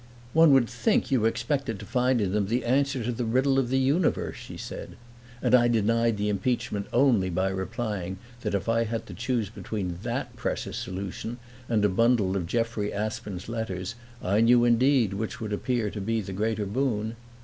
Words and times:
"One 0.33 0.51
would 0.53 0.67
think 0.67 1.11
you 1.11 1.25
expected 1.25 1.77
to 1.77 1.85
find 1.85 2.21
in 2.21 2.31
them 2.31 2.47
the 2.47 2.65
answer 2.65 3.03
to 3.03 3.11
the 3.11 3.23
riddle 3.23 3.59
of 3.59 3.69
the 3.69 3.77
universe," 3.77 4.35
she 4.37 4.57
said; 4.57 4.97
and 5.43 5.53
I 5.53 5.67
denied 5.67 6.17
the 6.17 6.27
impeachment 6.27 6.87
only 6.91 7.29
by 7.29 7.49
replying 7.49 8.17
that 8.41 8.55
if 8.55 8.67
I 8.67 8.85
had 8.85 9.05
to 9.05 9.13
choose 9.13 9.51
between 9.51 9.99
that 10.01 10.35
precious 10.35 10.77
solution 10.77 11.37
and 11.69 11.85
a 11.85 11.89
bundle 11.89 12.35
of 12.35 12.47
Jeffrey 12.47 12.91
Aspern's 12.91 13.47
letters 13.47 13.93
I 14.23 14.41
knew 14.41 14.65
indeed 14.65 15.13
which 15.13 15.39
would 15.39 15.53
appear 15.53 15.91
to 15.91 16.01
me 16.01 16.19
the 16.21 16.33
greater 16.33 16.65
boon. 16.65 17.15